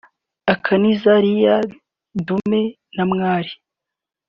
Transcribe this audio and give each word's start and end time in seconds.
akanizalia 0.47 1.61
dume 2.15 2.77
na 2.95 3.05
mwali 3.05 3.51